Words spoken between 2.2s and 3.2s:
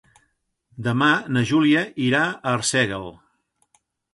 a Arsèguel.